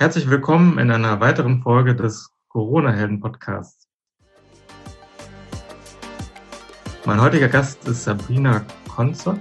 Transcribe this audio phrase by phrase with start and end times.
[0.00, 3.86] Herzlich willkommen in einer weiteren Folge des Corona-Helden-Podcasts.
[7.04, 9.38] Mein heutiger Gast ist Sabrina Konzok,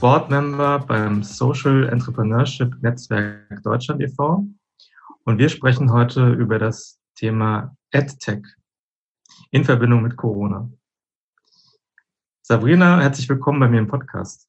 [0.00, 4.46] Boardmember beim Social Entrepreneurship Netzwerk Deutschland e.V.
[5.22, 8.44] Und wir sprechen heute über das Thema EdTech
[9.52, 10.68] in Verbindung mit Corona.
[12.42, 14.48] Sabrina, herzlich willkommen bei mir im Podcast.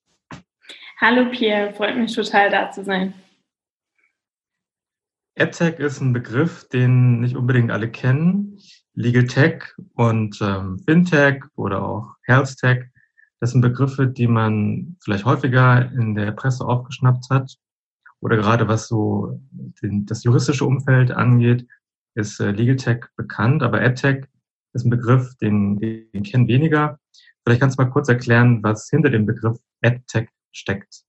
[0.99, 3.13] Hallo Pierre, freut mich total da zu sein.
[5.39, 8.59] EdTech ist ein Begriff, den nicht unbedingt alle kennen.
[8.93, 9.63] Legal Tech
[9.93, 12.87] und ähm, FinTech oder auch Health Tech,
[13.39, 17.55] das sind Begriffe, die man vielleicht häufiger in der Presse aufgeschnappt hat.
[18.19, 19.39] Oder gerade was so
[19.81, 21.65] den, das juristische Umfeld angeht,
[22.15, 24.25] ist äh, Legal Tech bekannt, aber EdTech
[24.73, 26.99] ist ein Begriff, den, den kennen weniger.
[27.45, 31.05] Vielleicht kannst du mal kurz erklären, was hinter dem Begriff EdTech steckt.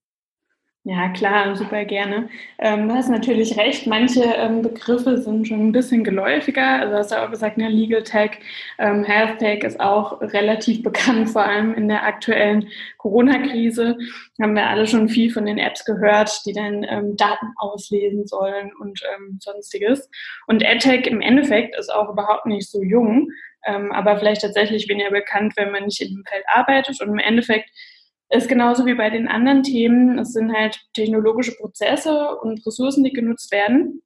[0.83, 2.27] Ja, klar, super gerne.
[2.57, 6.79] Ähm, du hast natürlich recht, manche ähm, Begriffe sind schon ein bisschen geläufiger.
[6.79, 8.39] Also hast du auch gesagt, ne, Legal Tech,
[8.79, 13.95] ähm, Health Tech ist auch relativ bekannt, vor allem in der aktuellen Corona-Krise.
[14.41, 18.71] Haben wir alle schon viel von den Apps gehört, die dann ähm, Daten auslesen sollen
[18.79, 20.09] und ähm, sonstiges.
[20.47, 23.29] Und EdTech im Endeffekt ist auch überhaupt nicht so jung,
[23.67, 26.99] ähm, aber vielleicht tatsächlich weniger bekannt, wenn man nicht in dem Feld arbeitet.
[27.01, 27.69] Und im Endeffekt
[28.31, 30.17] ist genauso wie bei den anderen Themen.
[30.19, 34.01] Es sind halt technologische Prozesse und Ressourcen, die genutzt werden,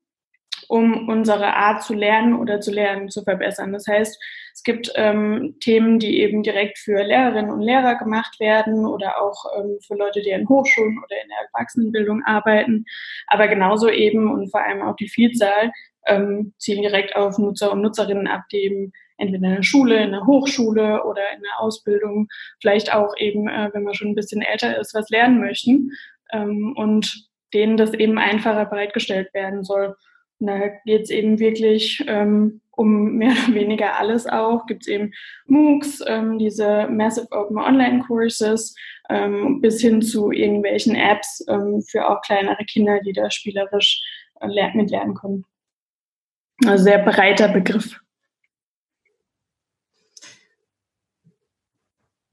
[0.68, 3.72] um unsere Art zu lernen oder zu lernen zu verbessern.
[3.72, 4.20] Das heißt,
[4.54, 9.46] es gibt ähm, Themen, die eben direkt für Lehrerinnen und Lehrer gemacht werden oder auch
[9.58, 12.86] ähm, für Leute, die in Hochschulen oder in der Erwachsenenbildung arbeiten.
[13.28, 15.72] Aber genauso eben und vor allem auch die Vielzahl
[16.08, 20.12] ähm, zielen direkt auf Nutzer und Nutzerinnen ab, die eben entweder in der Schule, in
[20.12, 22.28] der Hochschule oder in der Ausbildung,
[22.60, 25.92] vielleicht auch eben, äh, wenn man schon ein bisschen älter ist, was lernen möchten
[26.32, 29.96] ähm, und denen das eben einfacher bereitgestellt werden soll.
[30.40, 34.66] Und da geht es eben wirklich ähm, um mehr oder weniger alles auch.
[34.66, 35.14] Gibt es eben
[35.48, 38.76] MOOCs, ähm, diese Massive Open Online Courses,
[39.10, 44.02] ähm, bis hin zu irgendwelchen Apps ähm, für auch kleinere Kinder, die da spielerisch
[44.42, 45.46] äh, mitlernen können.
[46.66, 48.00] Also sehr breiter Begriff.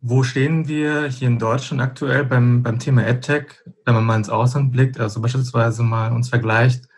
[0.05, 4.31] Wo stehen wir hier in Deutschland aktuell beim, beim Thema EdTech, wenn man mal ins
[4.31, 6.89] Ausland blickt, also beispielsweise mal uns vergleicht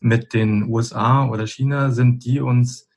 [0.00, 2.90] mit den USA oder China, sind die uns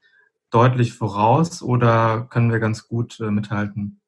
[0.51, 4.01] deutlich voraus oder können wir ganz gut äh, mithalten?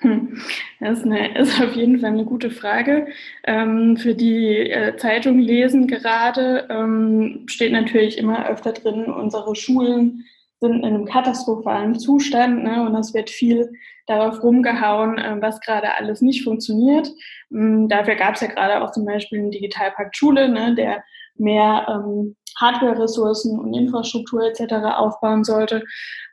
[0.00, 0.38] Hm.
[0.80, 3.06] Das ist, eine, ist, auf jeden Fall eine gute Frage.
[3.44, 10.26] Ähm, für die äh, Zeitung lesen gerade ähm, steht natürlich immer öfter drin, unsere Schulen
[10.64, 13.70] sind in einem katastrophalen Zustand ne, und es wird viel
[14.06, 17.10] darauf rumgehauen, äh, was gerade alles nicht funktioniert.
[17.52, 21.04] Ähm, dafür gab es ja gerade auch zum Beispiel einen Digitalpakt Schule, ne, der
[21.36, 24.74] mehr ähm, Hardware-Ressourcen und Infrastruktur etc.
[24.96, 25.82] aufbauen sollte.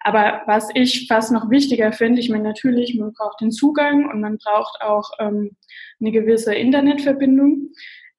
[0.01, 4.21] Aber was ich fast noch wichtiger finde, ich meine natürlich, man braucht den Zugang und
[4.21, 5.55] man braucht auch ähm,
[5.99, 7.69] eine gewisse Internetverbindung.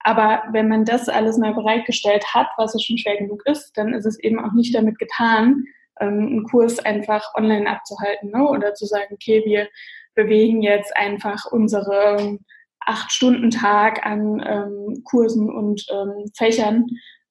[0.00, 3.94] Aber wenn man das alles mal bereitgestellt hat, was es schon schwer genug ist, dann
[3.94, 5.64] ist es eben auch nicht damit getan,
[6.08, 8.48] einen Kurs einfach online abzuhalten ne?
[8.48, 9.68] oder zu sagen, okay, wir
[10.14, 12.38] bewegen jetzt einfach unsere
[12.80, 16.86] acht Stunden Tag an ähm, Kursen und ähm, Fächern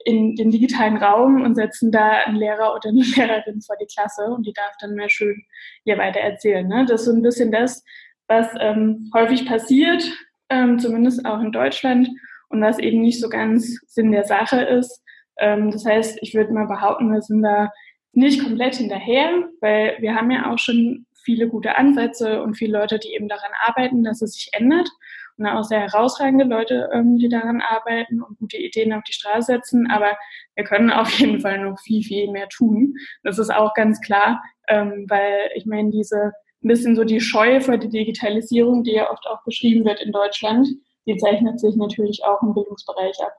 [0.05, 4.25] in den digitalen Raum und setzen da einen Lehrer oder eine Lehrerin vor die Klasse
[4.25, 5.43] und die darf dann mehr schön
[5.83, 6.67] hier weiter erzählen.
[6.67, 6.85] Ne?
[6.87, 7.83] Das ist so ein bisschen das,
[8.27, 10.03] was ähm, häufig passiert,
[10.49, 12.09] ähm, zumindest auch in Deutschland
[12.49, 15.03] und was eben nicht so ganz Sinn der Sache ist.
[15.37, 17.69] Ähm, das heißt, ich würde mal behaupten, wir sind da
[18.13, 22.99] nicht komplett hinterher, weil wir haben ja auch schon viele gute Ansätze und viele Leute,
[22.99, 24.89] die eben daran arbeiten, dass es sich ändert.
[25.38, 29.53] Und auch sehr herausragende Leute, ähm, die daran arbeiten und gute Ideen auf die Straße
[29.53, 29.89] setzen.
[29.89, 30.17] Aber
[30.55, 32.95] wir können auf jeden Fall noch viel, viel mehr tun.
[33.23, 36.33] Das ist auch ganz klar, ähm, weil ich meine, diese
[36.63, 40.11] ein bisschen so die Scheu vor der Digitalisierung, die ja oft auch beschrieben wird in
[40.11, 40.67] Deutschland,
[41.07, 43.33] die zeichnet sich natürlich auch im Bildungsbereich ab.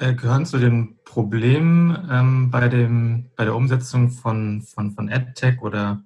[0.00, 5.60] Äh, gehören zu den Problemen ähm, bei, dem, bei der Umsetzung von, von, von EdTech
[5.60, 6.02] oder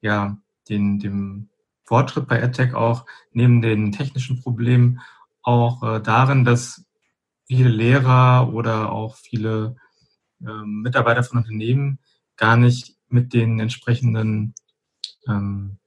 [0.00, 0.38] ja,
[0.68, 1.48] den, dem
[1.82, 5.00] Fortschritt bei EdTech auch neben den technischen Problemen
[5.42, 6.84] auch äh, darin, dass
[7.44, 9.74] viele Lehrer oder auch viele
[10.40, 11.98] ähm, Mitarbeiter von Unternehmen
[12.36, 14.54] gar nicht mit den entsprechenden
[15.26, 15.78] ähm,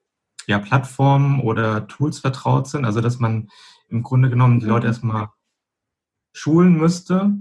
[0.48, 2.84] ja, Plattformen oder Tools vertraut sind.
[2.84, 3.48] Also dass man
[3.88, 4.92] im Grunde genommen die Leute mhm.
[4.92, 5.30] erstmal
[6.38, 7.36] schulen müsste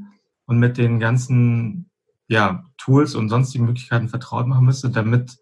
[0.46, 1.90] und mit den ganzen
[2.28, 5.38] ja, Tools und sonstigen Möglichkeiten vertraut machen müsste, damit,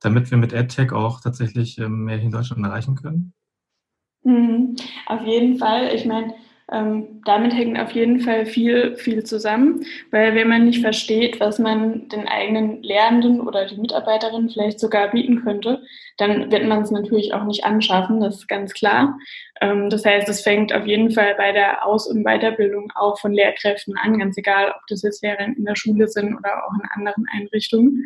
[0.00, 3.32] damit wir mit EdTech auch tatsächlich ähm, mehr hier in Deutschland erreichen können?
[4.22, 4.76] Mhm,
[5.06, 5.94] auf jeden Fall.
[5.94, 6.34] Ich meine,
[6.70, 11.58] Ähm, damit hängt auf jeden Fall viel, viel zusammen, weil wenn man nicht versteht, was
[11.58, 15.82] man den eigenen Lehrenden oder die Mitarbeiterin vielleicht sogar bieten könnte,
[16.18, 19.18] dann wird man es natürlich auch nicht anschaffen, das ist ganz klar.
[19.62, 23.32] Ähm, das heißt, es fängt auf jeden Fall bei der Aus- und Weiterbildung auch von
[23.32, 26.88] Lehrkräften an, ganz egal, ob das jetzt Lehrer in der Schule sind oder auch in
[26.94, 28.04] anderen Einrichtungen.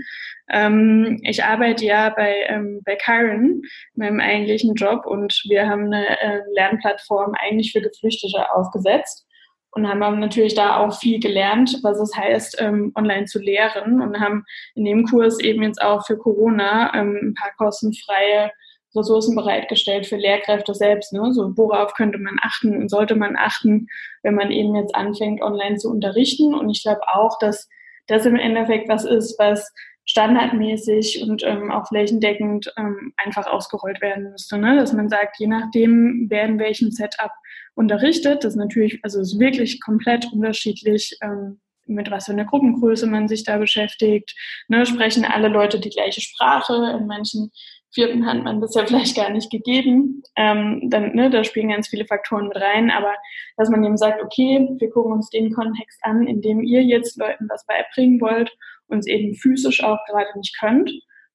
[0.50, 3.62] Ähm, ich arbeite ja bei, ähm, bei Karen,
[3.94, 9.27] meinem eigentlichen Job, und wir haben eine äh, Lernplattform eigentlich für Geflüchtete aufgesetzt
[9.73, 14.21] und haben natürlich da auch viel gelernt, was es heißt, ähm, online zu lehren und
[14.21, 14.44] haben
[14.75, 18.50] in dem Kurs eben jetzt auch für Corona ähm, ein paar kostenfreie
[18.95, 21.15] Ressourcen bereitgestellt für Lehrkräfte selbst.
[21.15, 21.33] Ne?
[21.33, 23.87] So, worauf könnte man achten und sollte man achten,
[24.23, 26.55] wenn man eben jetzt anfängt, online zu unterrichten?
[26.55, 27.69] Und ich glaube auch, dass
[28.06, 29.73] das im Endeffekt was ist, was
[30.12, 34.59] standardmäßig und ähm, auch flächendeckend ähm, einfach ausgerollt werden müsste.
[34.59, 34.76] Ne?
[34.76, 37.31] Dass man sagt, je nachdem, wer in welchem Setup
[37.75, 43.06] unterrichtet, das ist natürlich, also ist wirklich komplett unterschiedlich, ähm, mit was für einer Gruppengröße
[43.06, 44.35] man sich da beschäftigt.
[44.69, 44.85] Ne?
[44.85, 46.94] Sprechen alle Leute die gleiche Sprache?
[46.99, 47.50] In manchen
[47.93, 50.23] Vierten hat man ja vielleicht gar nicht gegeben.
[50.37, 53.15] Ähm, dann, ne, da spielen ganz viele Faktoren mit rein, aber
[53.56, 57.19] dass man eben sagt, okay, wir gucken uns den Kontext an, in dem ihr jetzt
[57.19, 58.50] Leuten was beibringen wollt
[58.93, 60.91] uns eben physisch auch gerade nicht könnt,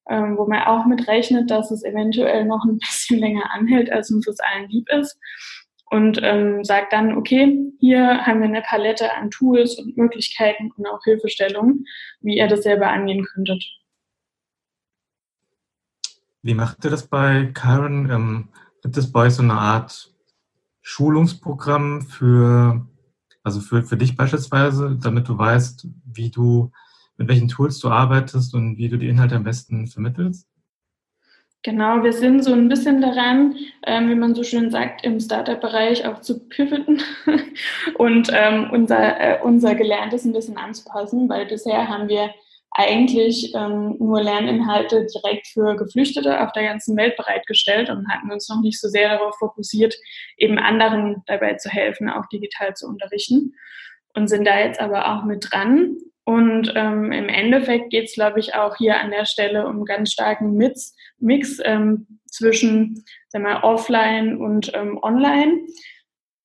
[0.08, 4.24] ähm, wo man auch mitrechnet, dass es eventuell noch ein bisschen länger anhält, als uns
[4.24, 5.18] das allen lieb ist.
[5.90, 10.86] Und ähm, sagt dann, okay, hier haben wir eine Palette an Tools und Möglichkeiten und
[10.86, 11.86] auch Hilfestellungen,
[12.20, 13.64] wie ihr das selber angehen könntet.
[16.48, 18.10] Wie macht ihr das bei Karen?
[18.10, 18.48] Ähm,
[18.82, 20.14] gibt es bei euch so eine Art
[20.80, 22.86] Schulungsprogramm für,
[23.42, 26.72] also für, für dich beispielsweise, damit du weißt, wie du
[27.18, 30.48] mit welchen Tools du arbeitest und wie du die Inhalte am besten vermittelst?
[31.64, 33.54] Genau, wir sind so ein bisschen daran,
[33.86, 37.02] ähm, wie man so schön sagt, im Startup-Bereich auch zu pivoten
[37.98, 42.30] und ähm, unser, äh, unser Gelerntes ein bisschen anzupassen, weil bisher haben wir
[42.70, 48.48] eigentlich ähm, nur Lerninhalte direkt für Geflüchtete auf der ganzen Welt bereitgestellt und hatten uns
[48.48, 49.94] noch nicht so sehr darauf fokussiert,
[50.36, 53.54] eben anderen dabei zu helfen, auch digital zu unterrichten.
[54.14, 55.96] Und sind da jetzt aber auch mit dran
[56.28, 60.12] und ähm, im Endeffekt geht es, glaube ich, auch hier an der Stelle um ganz
[60.12, 65.60] starken Mix, Mix ähm, zwischen sagen wir, offline und ähm, online.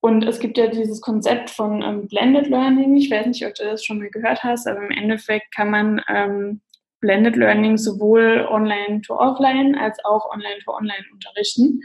[0.04, 2.98] Und es gibt ja dieses Konzept von ähm, Blended Learning.
[2.98, 6.02] Ich weiß nicht, ob du das schon mal gehört hast, aber im Endeffekt kann man
[6.10, 6.60] ähm,
[7.00, 11.80] Blended Learning sowohl online to offline als auch online to online unterrichten.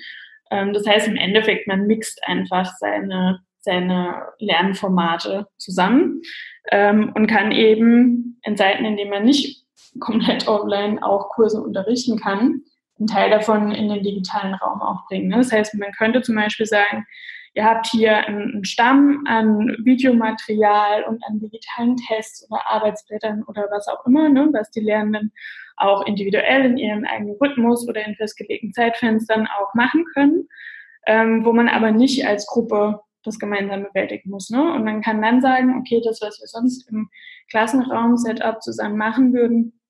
[0.51, 6.21] Ähm, das heißt im Endeffekt, man mixt einfach seine, seine Lernformate zusammen
[6.73, 9.65] ähm, und kann eben in Zeiten, in denen man nicht
[10.01, 12.63] komplett offline auch Kurse unterrichten kann,
[12.99, 15.31] einen Teil davon in den digitalen Raum auch bringen.
[15.31, 17.07] Das heißt, man könnte zum Beispiel sagen,
[17.59, 23.89] ihr habt hier einen Stamm an Videomaterial und an digitalen Tests oder Arbeitsblättern oder was
[23.89, 25.33] auch immer, ne, was die Lernenden
[25.77, 30.47] auch individuell in ihrem eigenen Rhythmus oder in festgelegten Zeitfenstern auch machen können,
[31.09, 34.51] ähm, wo man aber nicht als Gruppe das gemeinsam bewältigen muss.
[34.51, 34.63] Ne?
[34.73, 37.11] Und man kann dann sagen, okay, das, was wir sonst im
[37.51, 39.81] Klassenraum-Setup zusammen machen würden,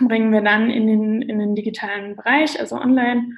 [0.00, 3.36] bringen wir dann in den, in den digitalen Bereich, also online,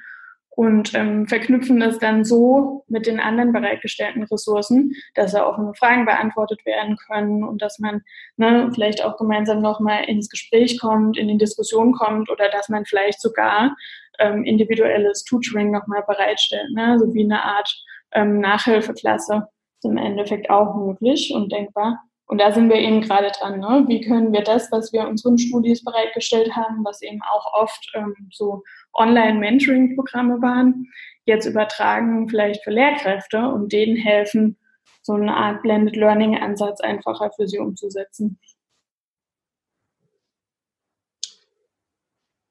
[0.55, 6.05] und ähm, verknüpfen das dann so mit den anderen bereitgestellten Ressourcen, dass da offene Fragen
[6.05, 8.01] beantwortet werden können und dass man
[8.37, 12.85] ne, vielleicht auch gemeinsam nochmal ins Gespräch kommt, in die Diskussion kommt oder dass man
[12.85, 13.75] vielleicht sogar
[14.19, 16.97] ähm, individuelles Tutoring nochmal bereitstellt, ne?
[16.99, 17.69] so wie eine Art
[18.13, 19.47] ähm, Nachhilfeklasse
[19.77, 21.99] ist im Endeffekt auch möglich und denkbar.
[22.27, 23.59] Und da sind wir eben gerade dran.
[23.59, 23.85] Ne?
[23.87, 28.15] Wie können wir das, was wir unseren Studis bereitgestellt haben, was eben auch oft ähm,
[28.31, 28.63] so
[28.93, 30.87] Online-Mentoring-Programme waren,
[31.25, 34.57] jetzt übertragen vielleicht für Lehrkräfte und denen helfen,
[35.03, 38.39] so eine Art Blended Learning-Ansatz einfacher für sie umzusetzen.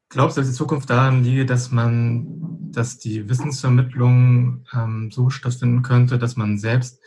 [0.08, 5.82] Glaubst du, dass die Zukunft daran liege, dass man, dass die Wissensvermittlung ähm, so stattfinden
[5.82, 7.02] könnte, dass man selbst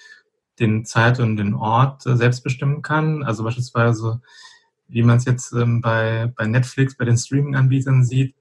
[0.60, 3.24] den Zeit und den Ort äh, selbst bestimmen kann?
[3.24, 4.22] Also beispielsweise,
[4.88, 8.36] wie man es jetzt ähm, bei, bei Netflix, bei den Streaming-Anbietern sieht,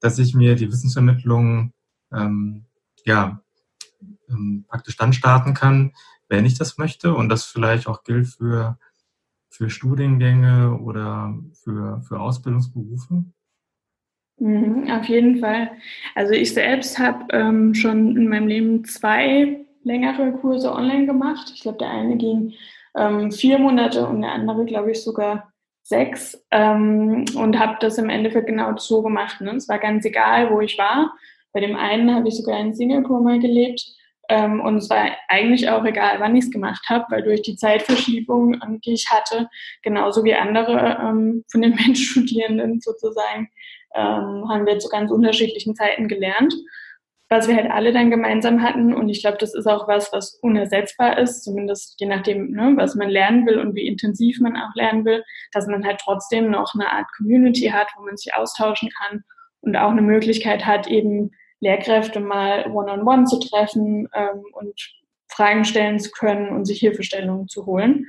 [0.00, 1.72] dass ich mir die Wissensvermittlung
[2.12, 2.64] ähm,
[3.04, 3.42] ja,
[4.28, 5.92] ähm, praktisch dann starten kann,
[6.28, 8.78] wenn ich das möchte und das vielleicht auch gilt für,
[9.48, 13.24] für Studiengänge oder für, für Ausbildungsberufe?
[14.38, 15.70] Mhm, auf jeden Fall.
[16.14, 21.52] Also ich selbst habe ähm, schon in meinem Leben zwei längere Kurse online gemacht.
[21.54, 22.54] Ich glaube, der eine ging
[22.96, 26.42] ähm, vier Monate und der andere, glaube ich, sogar sechs.
[26.50, 29.40] Ähm, und habe das im Endeffekt genau so gemacht.
[29.40, 29.52] Ne?
[29.56, 31.12] Es war ganz egal, wo ich war.
[31.52, 33.84] Bei dem einen habe ich sogar in Singapur mal gelebt.
[34.28, 37.56] Ähm, und es war eigentlich auch egal, wann ich es gemacht habe, weil durch die
[37.56, 39.48] Zeitverschiebung, ähm, die ich hatte,
[39.82, 43.50] genauso wie andere ähm, von den Menschstudierenden sozusagen,
[43.94, 46.54] ähm, haben wir zu ganz unterschiedlichen Zeiten gelernt.
[47.32, 50.34] Was wir halt alle dann gemeinsam hatten, und ich glaube, das ist auch was, was
[50.42, 54.74] unersetzbar ist, zumindest je nachdem, ne, was man lernen will und wie intensiv man auch
[54.74, 55.22] lernen will,
[55.52, 59.22] dass man halt trotzdem noch eine Art Community hat, wo man sich austauschen kann
[59.60, 64.74] und auch eine Möglichkeit hat, eben Lehrkräfte mal one-on-one -on -one zu treffen ähm, und
[65.28, 68.06] Fragen stellen zu können und sich Hilfestellungen zu holen.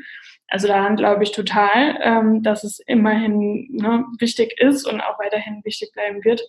[0.48, 5.62] Also daran glaube ich total, ähm, dass es immerhin ne, wichtig ist und auch weiterhin
[5.64, 6.42] wichtig bleiben wird.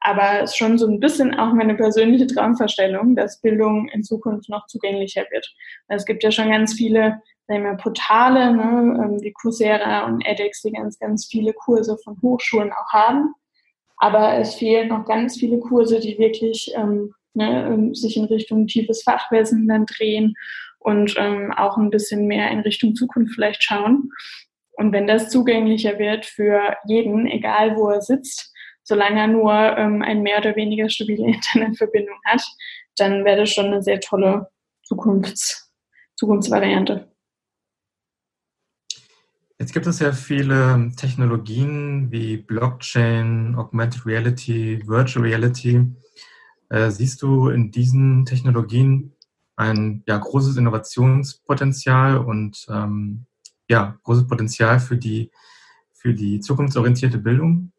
[0.00, 4.48] Aber es ist schon so ein bisschen auch meine persönliche Traumvorstellung, dass Bildung in Zukunft
[4.48, 5.52] noch zugänglicher wird.
[5.88, 10.62] Es gibt ja schon ganz viele sagen wir, Portale, ne, ähm, wie Coursera und edX,
[10.62, 13.32] die ganz, ganz viele Kurse von Hochschulen auch haben.
[13.96, 18.66] Aber es fehlen noch ganz viele Kurse, die wirklich ähm, ne, ähm, sich in Richtung
[18.66, 20.34] tiefes Fachwissen dann drehen
[20.78, 24.10] und ähm, auch ein bisschen mehr in Richtung Zukunft vielleicht schauen.
[24.72, 28.54] Und wenn das zugänglicher wird für jeden, egal wo er sitzt,
[28.88, 32.42] solange er nur ähm, eine mehr oder weniger stabile Internetverbindung hat,
[32.96, 34.48] dann wäre das schon eine sehr tolle
[34.82, 35.66] Zukunfts
[36.16, 37.12] Zukunftsvariante.
[39.60, 45.84] Jetzt gibt es ja viele Technologien wie Blockchain, Augmented Reality, Virtual Reality.
[46.70, 49.12] Äh, siehst du in diesen Technologien
[49.54, 53.26] ein ja, großes Innovationspotenzial und ähm,
[53.68, 55.30] ja, großes Potenzial für die,
[55.92, 57.72] für die zukunftsorientierte Bildung?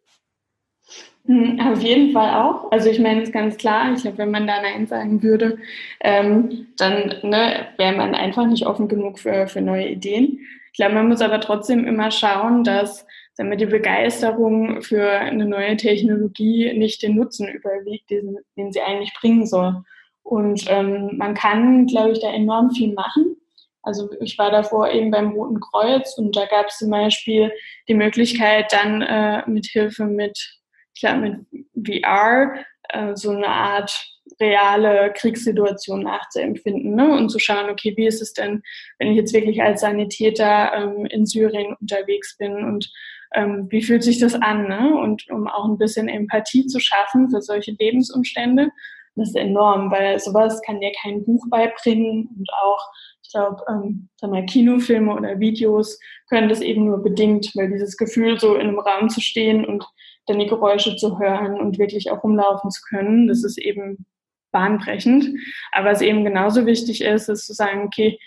[1.30, 2.72] Hm, auf jeden Fall auch.
[2.72, 5.60] Also ich meine, es ganz klar, ich glaube, wenn man da Nein sagen würde,
[6.02, 10.40] ähm, dann ne, wäre man einfach nicht offen genug für, für neue Ideen.
[10.72, 15.46] Ich glaube, man muss aber trotzdem immer schauen, dass sagen wir, die Begeisterung für eine
[15.46, 19.84] neue Technologie nicht den Nutzen überwiegt, den, den sie eigentlich bringen soll.
[20.24, 23.36] Und ähm, man kann, glaube ich, da enorm viel machen.
[23.84, 27.52] Also ich war davor eben beim Roten Kreuz und da gab es zum Beispiel
[27.88, 30.59] die Möglichkeit, dann äh, mit Hilfe mit,
[31.00, 32.56] ich glaube, mit VR
[32.90, 34.06] äh, so eine Art
[34.42, 37.10] reale Kriegssituation nachzuempfinden ne?
[37.10, 38.62] und zu schauen, okay, wie ist es denn,
[38.98, 42.92] wenn ich jetzt wirklich als Sanitäter ähm, in Syrien unterwegs bin und
[43.34, 44.68] ähm, wie fühlt sich das an?
[44.68, 44.94] Ne?
[44.94, 48.70] Und um auch ein bisschen Empathie zu schaffen für solche Lebensumstände,
[49.16, 52.90] das ist enorm, weil sowas kann dir kein Buch beibringen und auch,
[53.24, 55.98] ich glaube, ähm, Kinofilme oder Videos
[56.30, 59.86] können das eben nur bedingt, weil dieses Gefühl, so in einem Raum zu stehen und
[60.30, 64.06] dann die Geräusche zu hören und wirklich auch rumlaufen zu können, das ist eben
[64.52, 65.26] bahnbrechend.
[65.72, 68.20] Aber was eben genauso wichtig ist, ist zu sagen, okay,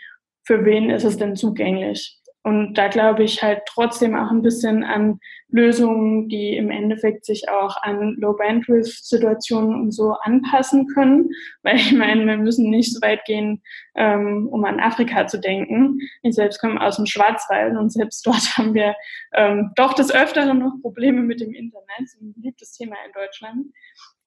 [0.44, 2.18] für wen ist es denn zugänglich?
[2.44, 7.48] Und da glaube ich halt trotzdem auch ein bisschen an Lösungen, die im Endeffekt sich
[7.48, 11.30] auch an Low-Bandwidth-Situationen und so anpassen können.
[11.62, 13.62] Weil ich meine, wir müssen nicht so weit gehen,
[13.94, 16.00] ähm, um an Afrika zu denken.
[16.22, 18.96] Ich selbst komme aus dem Schwarzwald und selbst dort haben wir
[19.34, 22.00] ähm, doch des Öfteren noch Probleme mit dem Internet.
[22.00, 23.66] Das ist ein beliebtes Thema in Deutschland.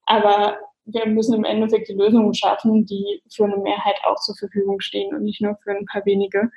[0.06, 4.80] Aber wir müssen im Endeffekt die Lösungen schaffen, die für eine Mehrheit auch zur Verfügung
[4.80, 6.52] stehen und nicht nur für ein paar wenige.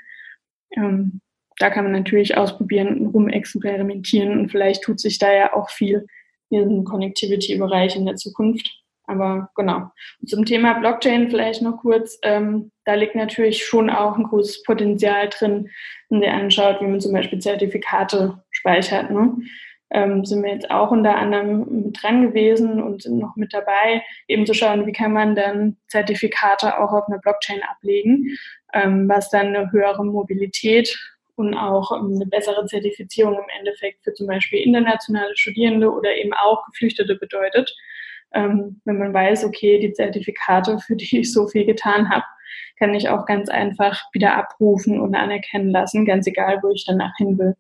[0.77, 1.21] Ähm,
[1.59, 6.07] da kann man natürlich ausprobieren und rumexperimentieren und vielleicht tut sich da ja auch viel
[6.51, 8.69] in Connectivity-Bereich in der Zukunft.
[9.07, 9.91] Aber genau.
[10.21, 12.19] Und zum Thema Blockchain vielleicht noch kurz.
[12.23, 15.71] Ähm, da liegt natürlich schon auch ein großes Potenzial drin,
[16.11, 19.11] wenn ihr anschaut, wie man zum Beispiel Zertifikate speichert.
[19.11, 19.37] Ne?
[19.91, 24.03] ähm, sind wir jetzt auch unter anderem mit dran gewesen und sind noch mit dabei,
[24.27, 28.37] eben zu schauen, wie kann man dann Zertifikate auch auf einer Blockchain ablegen,
[28.73, 30.97] ähm, was dann eine höhere Mobilität
[31.39, 36.33] und auch ähm, eine bessere Zertifizierung im Endeffekt für zum Beispiel internationale Studierende oder eben
[36.33, 37.75] auch Geflüchtete bedeutet.
[38.33, 42.25] Ähm, wenn man weiß, okay, die Zertifikate, für die ich so viel getan habe,
[42.79, 47.17] kann ich auch ganz einfach wieder abrufen und anerkennen lassen, ganz egal, wo ich danach
[47.17, 47.55] hin will.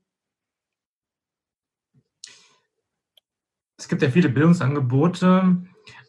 [3.78, 5.56] Es gibt ja viele Bildungsangebote,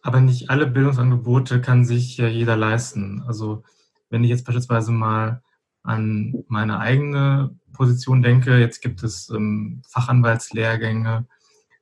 [0.02, 3.24] aber nicht alle Bildungsangebote kann sich jeder leisten.
[3.28, 3.64] Also
[4.10, 5.44] wenn ich jetzt beispielsweise mal
[5.84, 11.28] an meine eigene Position denke, jetzt gibt es ähm, Fachanwaltslehrgänge,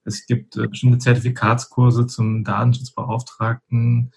[0.04, 4.12] es gibt äh, bestimmte Zertifikatskurse zum Datenschutzbeauftragten.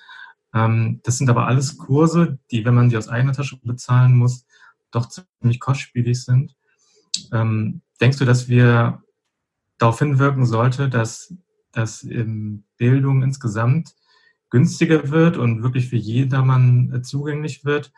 [0.55, 4.47] Ähm, das sind aber alles Kurse, die, wenn man sie aus eigener Tasche bezahlen muss,
[4.91, 6.55] doch ziemlich kostspielig sind.
[7.33, 9.03] Ähm, denkst du, dass wir
[9.79, 11.35] darauf hinwirken sollte, dass
[11.73, 13.95] dass ähm, Bildung insgesamt
[14.51, 17.93] günstiger wird und wirklich für jedermann äh, zugänglich wird,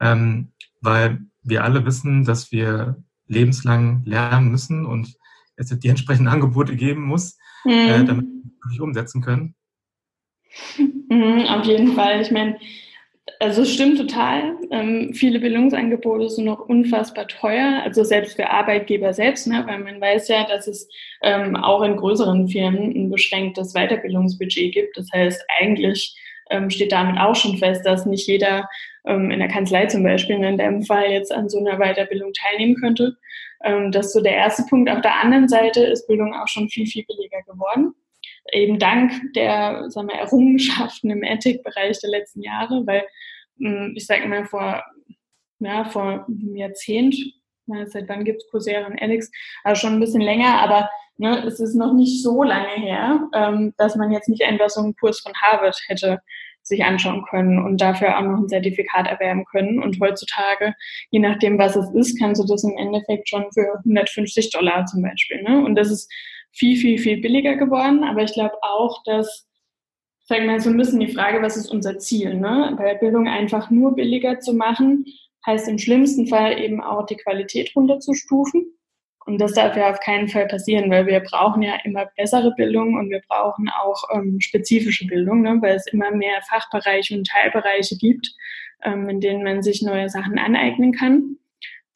[0.00, 5.14] ähm, weil wir alle wissen, dass wir lebenslang lernen müssen und
[5.56, 8.02] es die entsprechenden Angebote geben muss, äh, mhm.
[8.02, 9.54] äh, damit wir wirklich umsetzen können.
[11.08, 12.20] Mhm, auf jeden Fall.
[12.20, 12.58] Ich meine,
[13.40, 14.56] Also es stimmt total.
[14.70, 19.64] Ähm, viele Bildungsangebote sind noch unfassbar teuer, also selbst für Arbeitgeber selbst, ne?
[19.66, 20.88] weil man weiß ja, dass es
[21.22, 24.96] ähm, auch in größeren Firmen ein beschränktes Weiterbildungsbudget gibt.
[24.96, 26.16] Das heißt, eigentlich
[26.50, 28.68] ähm, steht damit auch schon fest, dass nicht jeder
[29.08, 32.76] ähm, in der Kanzlei zum Beispiel in dem Fall jetzt an so einer Weiterbildung teilnehmen
[32.76, 33.16] könnte.
[33.64, 34.88] Ähm, das ist so der erste Punkt.
[34.88, 37.94] Auf der anderen Seite ist Bildung auch schon viel, viel billiger geworden
[38.52, 43.04] eben dank der sagen wir, Errungenschaften im Ethikbereich der letzten Jahre, weil
[43.58, 44.82] hm, ich sage mal vor,
[45.60, 47.16] ja, vor einem Jahrzehnt,
[47.86, 49.30] seit wann gibt es Coursera und Alex,
[49.64, 50.88] also schon ein bisschen länger, aber
[51.18, 54.80] ne, es ist noch nicht so lange her, ähm, dass man jetzt nicht einfach so
[54.80, 56.20] einen Kurs von Harvard hätte
[56.68, 59.82] sich anschauen können und dafür auch noch ein Zertifikat erwerben können.
[59.82, 60.74] Und heutzutage,
[61.10, 65.02] je nachdem, was es ist, kannst du das im Endeffekt schon für 150 Dollar zum
[65.02, 65.42] Beispiel.
[65.42, 65.64] Ne?
[65.64, 66.12] Und das ist
[66.52, 68.04] viel, viel, viel billiger geworden.
[68.04, 69.48] Aber ich glaube auch, dass,
[70.24, 72.34] sagen wir mal, so ein bisschen die Frage, was ist unser Ziel?
[72.34, 72.74] Ne?
[72.76, 75.04] Bei Bildung einfach nur billiger zu machen,
[75.46, 78.77] heißt im schlimmsten Fall eben auch die Qualität runterzustufen.
[79.28, 82.94] Und das darf ja auf keinen Fall passieren, weil wir brauchen ja immer bessere Bildung
[82.94, 85.58] und wir brauchen auch ähm, spezifische Bildung, ne?
[85.60, 88.34] weil es immer mehr Fachbereiche und Teilbereiche gibt,
[88.82, 91.36] ähm, in denen man sich neue Sachen aneignen kann.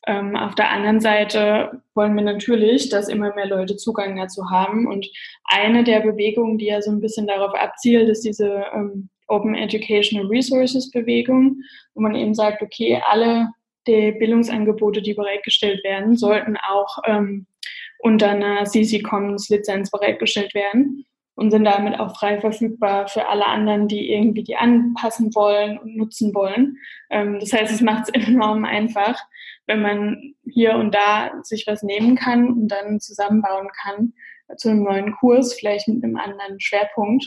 [0.07, 4.87] Ähm, auf der anderen Seite wollen wir natürlich, dass immer mehr Leute Zugang dazu haben.
[4.87, 5.09] Und
[5.45, 10.27] eine der Bewegungen, die ja so ein bisschen darauf abzielt, ist diese ähm, Open Educational
[10.27, 11.63] Resources Bewegung,
[11.95, 13.49] wo man eben sagt, okay, alle
[13.87, 17.47] die Bildungsangebote, die bereitgestellt werden, sollten auch ähm,
[17.99, 23.47] unter einer CC Commons Lizenz bereitgestellt werden und sind damit auch frei verfügbar für alle
[23.47, 26.77] anderen, die irgendwie die anpassen wollen und nutzen wollen.
[27.11, 29.19] Ähm, das heißt, es macht es enorm einfach,
[29.67, 34.13] wenn man hier und da sich was nehmen kann und dann zusammenbauen kann
[34.57, 37.25] zu einem neuen Kurs, vielleicht mit einem anderen Schwerpunkt.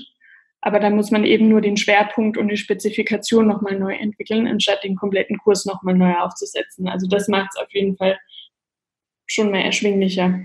[0.65, 4.83] Aber da muss man eben nur den Schwerpunkt und die Spezifikation nochmal neu entwickeln, anstatt
[4.83, 6.89] den kompletten Kurs nochmal neu aufzusetzen.
[6.89, 8.17] Also das macht es auf jeden Fall
[9.27, 10.39] schon mehr erschwinglicher.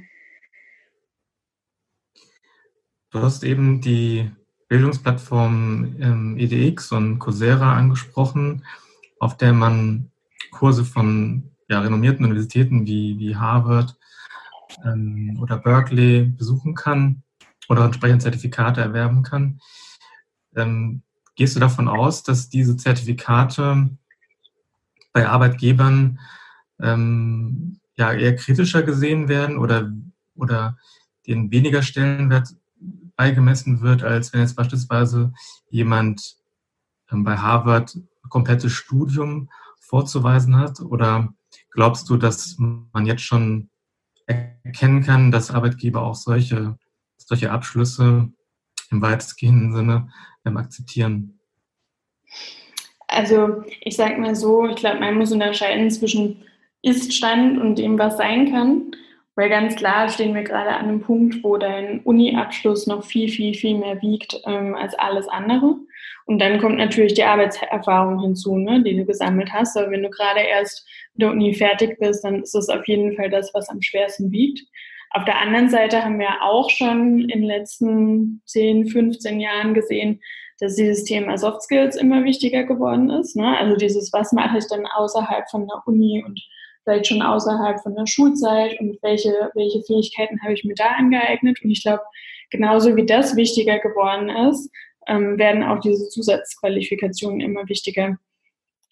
[3.10, 4.30] Du hast eben die
[4.68, 8.66] Bildungsplattform ähm, EDX und Coursera angesprochen,
[9.20, 10.10] auf der man
[10.50, 13.96] Kurse von ja, renommierten Universitäten wie, wie Harvard
[14.84, 17.22] ähm, oder Berkeley besuchen kann
[17.70, 19.60] oder entsprechend Zertifikate erwerben kann.
[20.56, 21.02] Ähm,
[21.36, 23.90] gehst du davon aus, dass diese Zertifikate
[25.12, 26.18] bei Arbeitgebern
[26.80, 29.92] ähm, ja, eher kritischer gesehen werden oder,
[30.34, 30.76] oder
[31.26, 32.48] denen weniger Stellenwert
[33.16, 35.32] beigemessen wird, als wenn jetzt beispielsweise
[35.68, 36.36] jemand
[37.10, 40.80] ähm, bei Harvard ein komplettes Studium vorzuweisen hat?
[40.80, 41.34] Oder
[41.70, 43.68] glaubst du, dass man jetzt schon
[44.26, 46.78] erkennen kann, dass Arbeitgeber auch solche,
[47.16, 48.32] solche Abschlüsse
[48.90, 50.08] im weitestgehenden Sinne
[50.44, 51.38] ähm, akzeptieren?
[53.08, 56.44] Also ich sage mal so, ich glaube, man muss unterscheiden zwischen
[56.82, 58.92] Ist-Stand und dem, was sein kann.
[59.36, 63.54] Weil ganz klar stehen wir gerade an einem Punkt, wo dein Uni-Abschluss noch viel, viel,
[63.54, 65.76] viel mehr wiegt ähm, als alles andere.
[66.26, 69.76] Und dann kommt natürlich die Arbeitserfahrung hinzu, ne, die du gesammelt hast.
[69.76, 73.16] Aber wenn du gerade erst mit der Uni fertig bist, dann ist das auf jeden
[73.16, 74.60] Fall das, was am schwersten wiegt.
[75.10, 80.20] Auf der anderen Seite haben wir auch schon in den letzten 10, 15 Jahren gesehen,
[80.60, 83.34] dass dieses Thema Soft Skills immer wichtiger geworden ist.
[83.34, 83.56] Ne?
[83.58, 86.40] Also dieses, was mache ich denn außerhalb von der Uni und
[86.84, 91.58] vielleicht schon außerhalb von der Schulzeit und welche, welche Fähigkeiten habe ich mir da angeeignet.
[91.62, 92.02] Und ich glaube,
[92.50, 94.70] genauso wie das wichtiger geworden ist,
[95.08, 98.18] ähm, werden auch diese Zusatzqualifikationen immer wichtiger.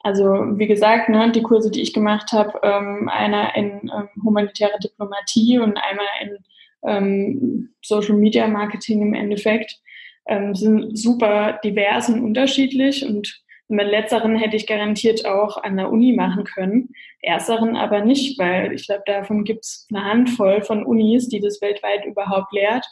[0.02, 0.24] Also
[0.58, 5.58] wie gesagt, ne, die Kurse, die ich gemacht habe, ähm, einer in ähm, humanitäre Diplomatie
[5.58, 6.38] und einmal in
[6.87, 9.80] ähm, Social Media Marketing im Endeffekt,
[10.26, 15.90] ähm, sind super divers und unterschiedlich und mit letzteren hätte ich garantiert auch an der
[15.90, 16.88] Uni machen können,
[17.20, 21.61] ersteren aber nicht, weil ich glaube, davon gibt es eine Handvoll von Unis, die das
[21.61, 22.87] weltweit überhaupt lehrt.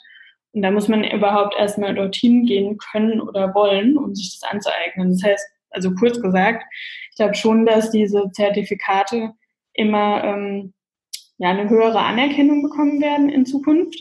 [0.53, 5.11] Und da muss man überhaupt erstmal dorthin gehen können oder wollen, um sich das anzueignen.
[5.11, 6.65] Das heißt, also kurz gesagt,
[7.11, 9.31] ich glaube schon, dass diese Zertifikate
[9.75, 10.73] immer ähm,
[11.39, 13.97] ja, eine höhere Anerkennung bekommen werden in Zukunft.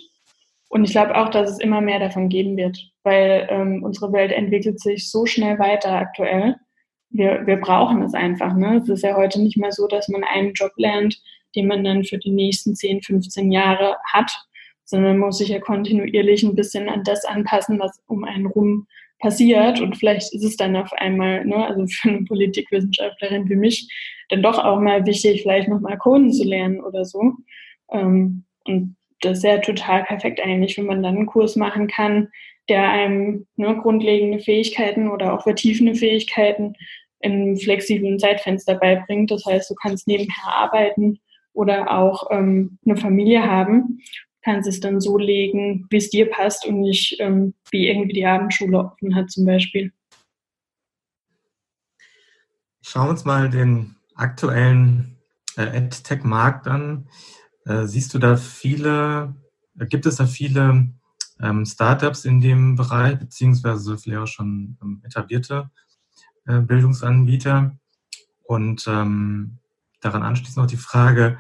[0.70, 4.32] Und ich glaube auch, dass es immer mehr davon geben wird, weil ähm, unsere Welt
[4.32, 6.56] entwickelt sich so schnell weiter aktuell
[7.18, 8.54] wir, wir brauchen es einfach.
[8.54, 8.78] Ne?
[8.78, 11.22] Es ist ja heute nicht mehr so, dass man einen Job lernt,
[11.56, 14.32] den man dann für die nächsten 10, 15 Jahre hat,
[14.84, 18.88] sondern man muss sich ja kontinuierlich ein bisschen an das anpassen, was um einen rum
[19.26, 19.82] passiert.
[19.82, 23.90] Und vielleicht ist es dann auf einmal, ne, also für eine Politikwissenschaftlerin wie mich,
[24.30, 27.34] dann doch auch mal wichtig, vielleicht nochmal Coden zu lernen oder so.
[27.92, 32.30] Ähm, und das ist ja total perfekt eigentlich, wenn man dann einen Kurs machen kann,
[32.70, 36.76] der einem ne, grundlegende Fähigkeiten oder auch vertiefende Fähigkeiten
[37.22, 39.32] in flexiblen Zeitfenster beibringt.
[39.32, 41.20] Das heißt, du kannst nebenher arbeiten
[41.54, 44.02] oder auch ähm, eine Familie haben,
[44.46, 48.26] kannst es dann so legen, wie es dir passt und nicht ähm, wie irgendwie die
[48.26, 49.92] Abendschule offen hat zum Beispiel.
[52.82, 55.18] Schauen wir uns mal den aktuellen
[55.58, 57.10] äh, EdTech-Markt an.
[57.66, 59.36] Äh, siehst du da viele,
[59.80, 60.94] äh, gibt es da viele
[61.42, 65.72] ähm, Startups in dem Bereich, beziehungsweise vielleicht auch schon ähm, etablierte
[66.46, 67.76] äh, Bildungsanbieter?
[68.44, 69.58] Und ähm,
[70.02, 71.40] daran anschließend noch die Frage,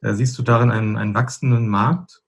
[0.00, 2.22] äh, siehst du darin einen, einen wachsenden Markt?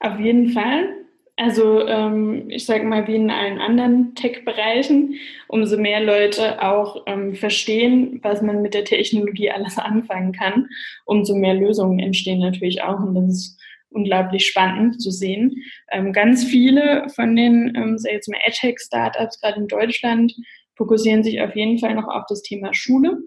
[0.00, 0.94] Auf jeden Fall.
[1.36, 5.14] Also ähm, ich sage mal, wie in allen anderen Tech-Bereichen,
[5.46, 10.68] umso mehr Leute auch ähm, verstehen, was man mit der Technologie alles anfangen kann,
[11.04, 12.98] umso mehr Lösungen entstehen natürlich auch.
[12.98, 13.58] Und das ist
[13.90, 15.62] unglaublich spannend zu sehen.
[15.92, 20.34] Ähm, ganz viele von den, ähm, sag jetzt mal, EdTech-Startups, gerade in Deutschland,
[20.76, 23.18] fokussieren sich auf jeden Fall noch auf das Thema Schule.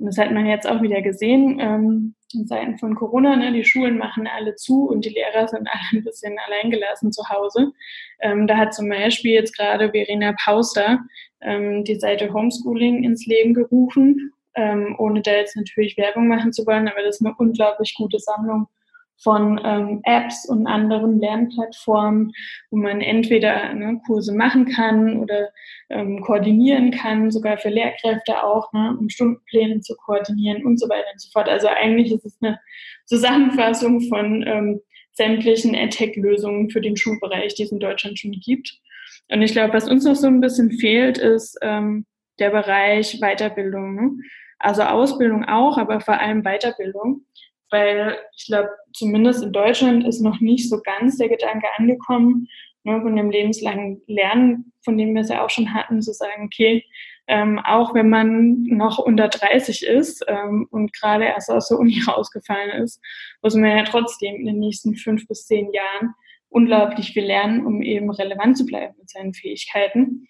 [0.00, 3.36] Und das hat man jetzt auch wieder gesehen ähm, in Zeiten von Corona.
[3.36, 3.52] Ne?
[3.52, 7.72] Die Schulen machen alle zu und die Lehrer sind alle ein bisschen alleingelassen zu Hause.
[8.20, 11.00] Ähm, da hat zum Beispiel jetzt gerade Verena Pauster
[11.42, 16.66] ähm, die Seite Homeschooling ins Leben gerufen, ähm, ohne da jetzt natürlich Werbung machen zu
[16.66, 18.68] wollen, aber das ist eine unglaublich gute Sammlung
[19.22, 22.32] von ähm, Apps und anderen Lernplattformen,
[22.70, 25.50] wo man entweder ne, Kurse machen kann oder
[25.90, 31.06] ähm, koordinieren kann, sogar für Lehrkräfte auch, ne, um Stundenpläne zu koordinieren und so weiter
[31.12, 31.48] und so fort.
[31.48, 32.58] Also eigentlich ist es eine
[33.04, 34.80] Zusammenfassung von ähm,
[35.12, 38.80] sämtlichen EdTech-Lösungen für den Schulbereich, die es in Deutschland schon gibt.
[39.30, 42.06] Und ich glaube, was uns noch so ein bisschen fehlt, ist ähm,
[42.38, 43.94] der Bereich Weiterbildung.
[43.94, 44.10] Ne?
[44.58, 47.26] Also Ausbildung auch, aber vor allem Weiterbildung
[47.70, 52.48] weil ich glaube, zumindest in Deutschland ist noch nicht so ganz der Gedanke angekommen,
[52.84, 56.44] ne, von dem lebenslangen Lernen, von dem wir es ja auch schon hatten, zu sagen,
[56.44, 56.84] okay,
[57.26, 62.00] ähm, auch wenn man noch unter 30 ist ähm, und gerade erst aus der Uni
[62.06, 63.00] rausgefallen ist,
[63.42, 66.14] muss man ja trotzdem in den nächsten fünf bis zehn Jahren
[66.48, 70.26] unglaublich viel lernen, um eben relevant zu bleiben mit seinen Fähigkeiten.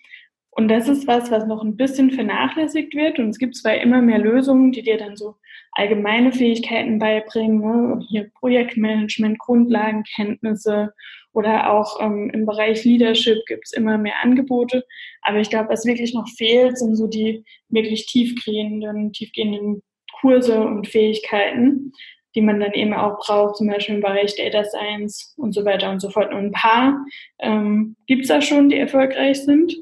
[0.61, 3.19] Und das ist was, was noch ein bisschen vernachlässigt wird.
[3.19, 5.37] Und es gibt zwar immer mehr Lösungen, die dir dann so
[5.73, 8.05] allgemeine Fähigkeiten beibringen, ne?
[8.07, 10.93] hier Projektmanagement, Grundlagenkenntnisse
[11.33, 14.85] oder auch ähm, im Bereich Leadership gibt es immer mehr Angebote.
[15.23, 19.83] Aber ich glaube, was wirklich noch fehlt, sind so die wirklich tiefgehenden, tiefgehenden
[20.21, 21.93] Kurse und Fähigkeiten,
[22.35, 25.91] die man dann eben auch braucht, zum Beispiel im Bereich Data Science und so weiter
[25.91, 26.35] und so fort.
[26.35, 26.99] Und ein paar
[27.39, 29.75] ähm, gibt es da schon, die erfolgreich sind.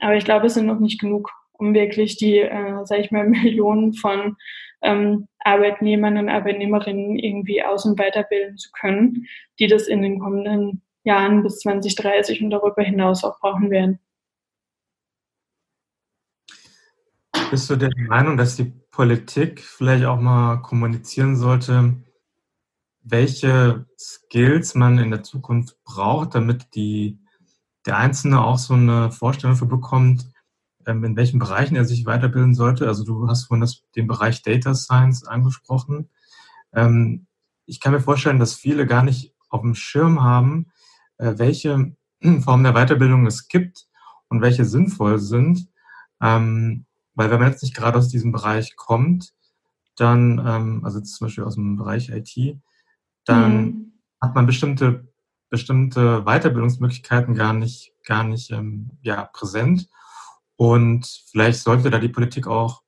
[0.00, 3.26] Aber ich glaube, es sind noch nicht genug, um wirklich die, äh, sage ich mal,
[3.28, 4.36] Millionen von
[4.82, 9.26] ähm, Arbeitnehmern und Arbeitnehmerinnen irgendwie aus- und weiterbilden zu können,
[9.58, 13.98] die das in den kommenden Jahren bis 2030 und darüber hinaus auch brauchen werden.
[17.50, 21.96] Bist du der Meinung, dass die Politik vielleicht auch mal kommunizieren sollte,
[23.02, 27.18] welche Skills man in der Zukunft braucht, damit die,
[27.86, 30.30] der Einzelne auch so eine Vorstellung für bekommt,
[30.86, 32.86] ähm, in welchen Bereichen er sich weiterbilden sollte.
[32.86, 36.10] Also du hast vorhin das, den Bereich Data Science angesprochen.
[36.72, 37.26] Ähm,
[37.66, 40.72] ich kann mir vorstellen, dass viele gar nicht auf dem Schirm haben,
[41.18, 41.96] äh, welche
[42.42, 43.86] Formen der Weiterbildung es gibt
[44.28, 45.68] und welche sinnvoll sind.
[46.20, 49.32] Ähm, weil wenn man jetzt nicht gerade aus diesem Bereich kommt,
[49.96, 50.38] dann,
[50.82, 52.58] also zum Beispiel aus dem Bereich IT,
[53.26, 53.92] dann mhm.
[54.18, 55.09] hat man bestimmte,
[55.50, 58.54] bestimmte Weiterbildungsmöglichkeiten gar nicht, gar nicht
[59.02, 59.88] ja, präsent.
[60.56, 62.82] Und vielleicht sollte da die Politik auch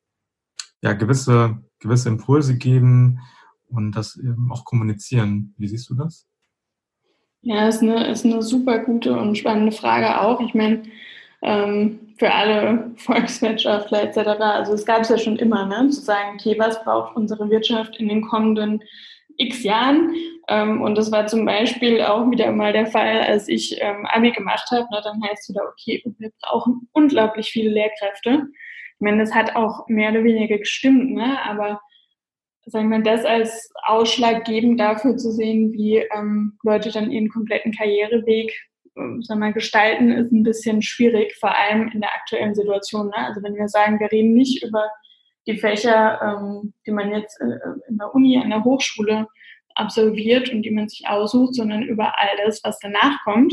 [0.83, 3.21] ja, gewisse, gewisse Impulse geben
[3.69, 5.55] und das eben auch kommunizieren.
[5.57, 6.27] Wie siehst du das?
[7.43, 10.41] Ja, ist eine, ist eine super gute und spannende Frage auch.
[10.41, 10.85] Ich meine,
[11.43, 14.19] ähm, für alle Volkswirtschaftler etc.
[14.41, 15.89] Also es gab es ja schon immer, ne?
[15.91, 18.83] zu sagen, okay, was braucht unsere Wirtschaft in den kommenden
[19.37, 20.15] x Jahren.
[20.49, 24.33] Ähm, und das war zum Beispiel auch wieder mal der Fall, als ich ähm, Abi
[24.33, 24.87] gemacht habe.
[24.91, 28.47] Ne, dann heißt es wieder, okay, wir brauchen unglaublich viele Lehrkräfte.
[28.95, 31.39] Ich meine, das hat auch mehr oder weniger gestimmt, ne?
[31.45, 31.81] aber
[32.67, 38.53] sagen wir, das als ausschlaggebend dafür zu sehen, wie ähm, Leute dann ihren kompletten Karriereweg
[38.97, 43.07] ähm, sagen wir, gestalten, ist ein bisschen schwierig, vor allem in der aktuellen Situation.
[43.07, 43.17] Ne?
[43.17, 44.91] Also wenn wir sagen, wir reden nicht über
[45.47, 49.27] die Fächer, ähm, die man jetzt äh, in der Uni, an der Hochschule
[49.75, 53.53] absolviert und die man sich aussucht, sondern über all das, was danach kommt,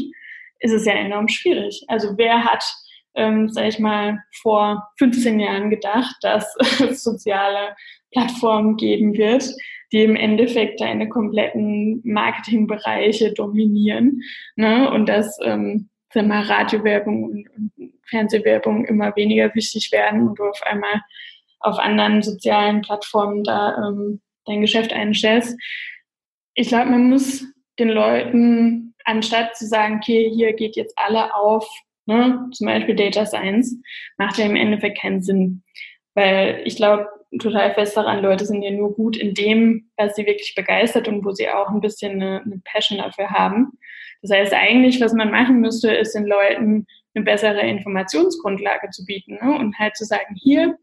[0.59, 1.83] ist es ja enorm schwierig.
[1.87, 2.63] Also wer hat,
[3.15, 7.75] ähm, sag ich mal, vor 15 Jahren gedacht, dass es soziale
[8.11, 9.49] Plattformen geben wird,
[9.91, 14.21] die im Endeffekt deine kompletten Marketingbereiche dominieren
[14.55, 14.91] ne?
[14.91, 20.43] und dass ähm, sag mal, Radiowerbung und, und Fernsehwerbung immer weniger wichtig werden und du
[20.43, 21.01] auf einmal
[21.59, 25.57] auf anderen sozialen Plattformen da ähm, dein Geschäft einstellst.
[26.53, 27.45] Ich glaube, man muss
[27.79, 31.67] den Leuten, anstatt zu sagen, okay, hier geht jetzt alle auf,
[32.05, 33.77] ne, zum Beispiel Data Science,
[34.17, 35.63] macht ja im Endeffekt keinen Sinn.
[36.15, 37.07] Weil ich glaube
[37.39, 41.23] total fest daran, Leute sind ja nur gut in dem, was sie wirklich begeistert und
[41.23, 43.77] wo sie auch ein bisschen eine, eine Passion dafür haben.
[44.21, 49.35] Das heißt, eigentlich, was man machen müsste, ist den Leuten eine bessere Informationsgrundlage zu bieten
[49.41, 49.57] ne?
[49.57, 50.77] und halt zu sagen, hier,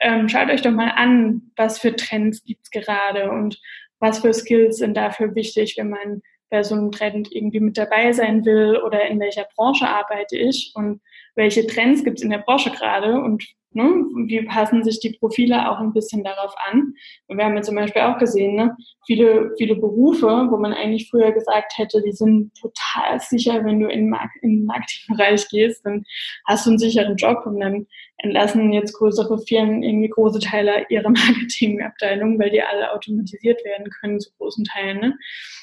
[0.00, 3.60] ähm, schaut euch doch mal an, was für Trends gibt's gerade und
[3.98, 8.12] was für Skills sind dafür wichtig, wenn man bei so einem Trend irgendwie mit dabei
[8.12, 11.00] sein will oder in welcher Branche arbeite ich und
[11.36, 13.84] welche Trends gibt's in der Branche gerade und Ne?
[14.26, 16.94] Wie passen sich die Profile auch ein bisschen darauf an?
[17.28, 18.76] Und wir haben ja zum Beispiel auch gesehen, ne?
[19.06, 23.88] viele, viele Berufe, wo man eigentlich früher gesagt hätte, die sind total sicher, wenn du
[23.88, 26.04] in, Mark in den Marketingbereich gehst, dann
[26.46, 27.86] hast du einen sicheren Job und dann
[28.18, 34.18] entlassen jetzt größere Firmen irgendwie große Teile ihrer Marketingabteilung, weil die alle automatisiert werden können
[34.18, 34.98] zu großen Teilen.
[34.98, 35.18] Ne?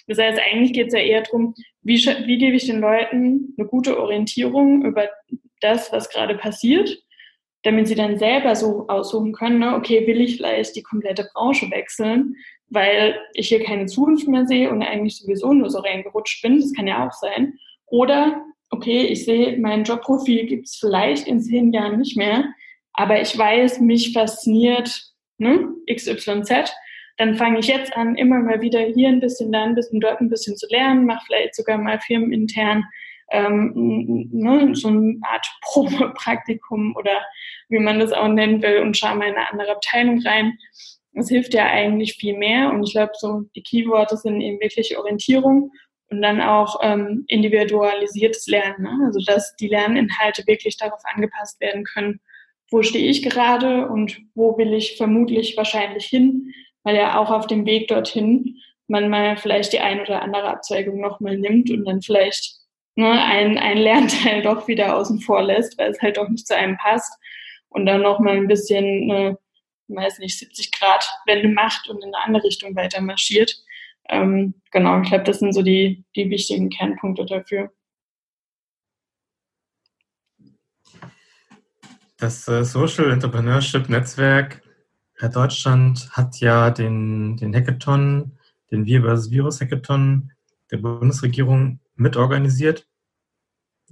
[0.07, 3.67] Das heißt, eigentlich geht es ja eher darum, wie, wie gebe ich den Leuten eine
[3.67, 5.09] gute Orientierung über
[5.59, 6.97] das, was gerade passiert
[7.67, 11.69] damit sie dann selber so aussuchen können, ne, okay, will ich vielleicht die komplette Branche
[11.69, 12.37] wechseln,
[12.69, 16.73] weil ich hier keine Zukunft mehr sehe und eigentlich sowieso nur so reingerutscht bin, das
[16.73, 17.55] kann ja auch sein.
[17.87, 22.45] Oder, okay, ich sehe, mein Jobprofil gibt es vielleicht in zehn Jahren nicht mehr,
[22.93, 25.03] aber ich weiß, mich fasziniert
[25.37, 26.73] ne, XYZ,
[27.17, 30.21] dann fange ich jetzt an, immer mal wieder hier ein bisschen, da ein bisschen, dort
[30.21, 32.85] ein bisschen zu lernen, mache vielleicht sogar mal firmenintern
[33.29, 37.21] ähm, ne, so eine Art Probepraktikum oder
[37.69, 40.57] wie man das auch nennen will und schau mal in eine andere Abteilung rein.
[41.13, 44.97] Das hilft ja eigentlich viel mehr und ich glaube, so die Keywords sind eben wirklich
[44.97, 45.71] Orientierung
[46.09, 48.83] und dann auch ähm, individualisiertes Lernen.
[48.83, 49.05] Ne?
[49.05, 52.19] Also dass die Lerninhalte wirklich darauf angepasst werden können,
[52.69, 56.53] wo stehe ich gerade und wo will ich vermutlich wahrscheinlich hin,
[56.83, 61.01] weil ja auch auf dem Weg dorthin man mal vielleicht die ein oder andere Abzweigung
[61.01, 62.55] nochmal nimmt und dann vielleicht
[62.95, 66.55] ne, ein, ein Lernteil doch wieder außen vor lässt, weil es halt doch nicht zu
[66.55, 67.13] einem passt
[67.69, 69.37] und dann noch mal ein bisschen, eine,
[69.87, 73.63] weiß nicht, 70 Grad Wende macht und in eine andere Richtung weiter marschiert.
[74.09, 77.71] Ähm, genau, ich glaube, das sind so die, die wichtigen Kernpunkte dafür.
[82.17, 84.63] Das äh, Social Entrepreneurship Netzwerk
[85.33, 88.37] Deutschland hat ja den, den Hackathon,
[88.71, 89.31] den Wir vs.
[89.31, 90.31] Virus Hackathon
[90.71, 92.87] der Bundesregierung mitorganisiert.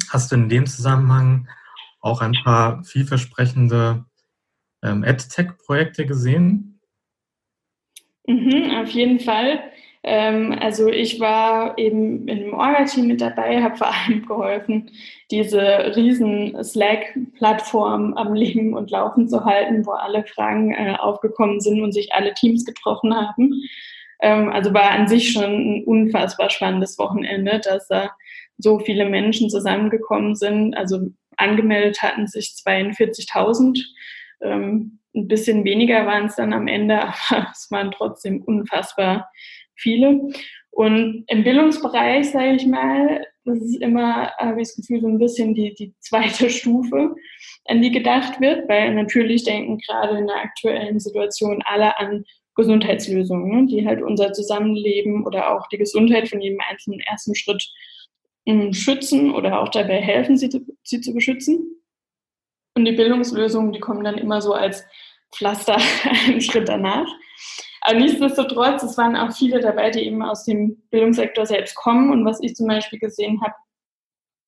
[0.09, 1.47] Hast du in dem Zusammenhang
[2.05, 4.05] auch ein paar vielversprechende
[4.83, 6.79] ähm, AdTech-Projekte gesehen?
[8.27, 9.59] Mhm, auf jeden Fall.
[10.03, 14.91] Ähm, also ich war eben in einem Orga-Team mit dabei, habe vor allem geholfen,
[15.31, 21.81] diese riesen Slack-Plattform am Leben und Laufen zu halten, wo alle Fragen äh, aufgekommen sind
[21.81, 23.51] und sich alle Teams getroffen haben.
[24.21, 28.11] Ähm, also war an sich schon ein unfassbar spannendes Wochenende, dass da
[28.59, 30.75] so viele Menschen zusammengekommen sind.
[30.77, 33.83] Also angemeldet hatten sich 42.000.
[34.41, 39.29] Ähm, ein bisschen weniger waren es dann am Ende, aber es waren trotzdem unfassbar
[39.75, 40.21] viele.
[40.71, 45.19] Und im Bildungsbereich, sage ich mal, das ist immer, habe ich das Gefühl, so ein
[45.19, 47.15] bisschen die, die zweite Stufe,
[47.65, 53.49] an die gedacht wird, weil natürlich denken gerade in der aktuellen Situation alle an Gesundheitslösungen,
[53.49, 57.63] ne, die halt unser Zusammenleben oder auch die Gesundheit von jedem einzelnen ersten Schritt
[58.73, 60.49] schützen oder auch dabei helfen, sie,
[60.84, 61.81] sie zu beschützen.
[62.75, 64.86] Und die Bildungslösungen, die kommen dann immer so als
[65.34, 65.77] Pflaster
[66.27, 67.08] einen Schritt danach.
[67.81, 72.12] Aber nichtsdestotrotz, es waren auch viele dabei, die eben aus dem Bildungssektor selbst kommen.
[72.12, 73.53] Und was ich zum Beispiel gesehen habe,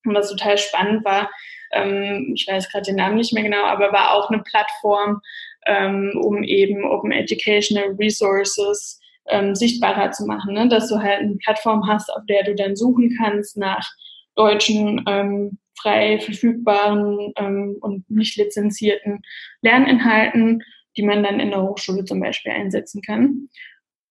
[0.04, 1.30] und was total spannend war,
[1.72, 5.20] ähm, ich weiß gerade den Namen nicht mehr genau, aber war auch eine Plattform,
[5.66, 8.97] ähm, um eben Open Educational Resources
[9.28, 10.68] ähm, sichtbarer zu machen, ne?
[10.68, 13.86] dass du halt eine Plattform hast, auf der du dann suchen kannst nach
[14.34, 19.20] deutschen ähm, frei verfügbaren ähm, und nicht lizenzierten
[19.62, 20.62] Lerninhalten,
[20.96, 23.48] die man dann in der Hochschule zum Beispiel einsetzen kann.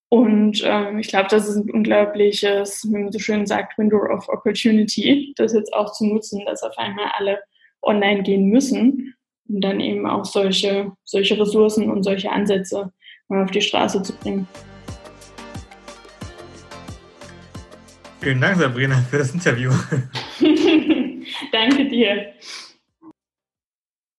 [0.10, 4.30] Und ähm, ich glaube, das ist ein unglaubliches, wie man so schön sagt, Window of
[4.30, 7.40] Opportunity, das jetzt auch zu nutzen, dass auf einmal alle
[7.82, 9.14] online gehen müssen
[9.50, 12.92] und dann eben auch solche, solche Ressourcen und solche Ansätze
[13.28, 14.48] mal auf die Straße zu bringen.
[18.28, 19.72] Vielen Dank, Sabrina, für das Interview.
[21.54, 22.34] Danke dir.